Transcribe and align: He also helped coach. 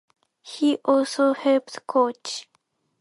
He 0.41 0.77
also 0.77 1.33
helped 1.35 1.85
coach. 1.85 2.47